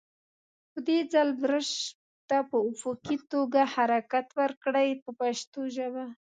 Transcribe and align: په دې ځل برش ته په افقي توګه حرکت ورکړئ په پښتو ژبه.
په 0.71 0.79
دې 0.87 0.99
ځل 1.13 1.29
برش 1.41 1.71
ته 2.29 2.37
په 2.49 2.57
افقي 2.71 3.15
توګه 3.33 3.61
حرکت 3.73 4.27
ورکړئ 4.39 4.89
په 5.03 5.09
پښتو 5.19 5.61
ژبه. 5.75 6.05